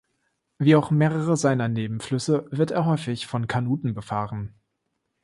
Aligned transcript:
Wie 0.57 0.75
auch 0.75 0.89
mehrere 0.89 1.37
seiner 1.37 1.67
Nebenflüsse 1.67 2.47
wird 2.49 2.71
er 2.71 2.85
häufig 2.87 3.27
von 3.27 3.45
Kanuten 3.45 3.93
befahren. 3.93 4.55